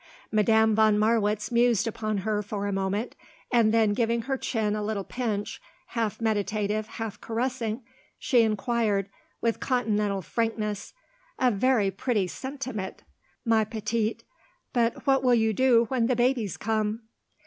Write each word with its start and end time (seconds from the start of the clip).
Madame 0.31 0.73
von 0.73 0.97
Marwitz 0.97 1.51
mused 1.51 1.85
upon 1.85 2.17
her 2.25 2.41
for 2.41 2.65
a 2.65 2.73
moment 2.73 3.15
and 3.51 3.71
then 3.71 3.93
giving 3.93 4.23
her 4.23 4.35
chin 4.35 4.75
a 4.75 4.81
little 4.81 5.03
pinch, 5.03 5.61
half 5.89 6.19
meditative, 6.19 6.87
half 6.97 7.21
caressing, 7.21 7.83
she 8.17 8.41
inquired, 8.41 9.11
with 9.41 9.59
Continental 9.59 10.23
frankness: 10.23 10.93
"A 11.37 11.51
very 11.51 11.91
pretty 11.91 12.25
sentiment, 12.25 13.03
ma 13.45 13.63
petite, 13.63 14.23
but 14.73 15.05
what 15.05 15.21
will 15.23 15.35
you 15.35 15.53
do 15.53 15.85
when 15.89 16.07
the 16.07 16.15
babies 16.15 16.57
come?" 16.57 17.03